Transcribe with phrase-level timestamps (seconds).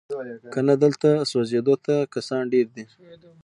[0.53, 2.85] کنه دلته سوځېدو ته کسان ډیر دي